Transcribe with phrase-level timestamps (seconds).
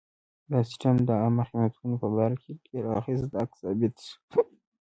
[0.49, 4.17] دا سیستم د عامه خدمتونو په برخه کې ډېر اغېزناک ثابت شو.